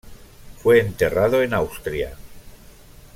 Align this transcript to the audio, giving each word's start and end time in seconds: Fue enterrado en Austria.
Fue 0.57 0.79
enterrado 0.79 1.43
en 1.43 1.53
Austria. 1.53 2.15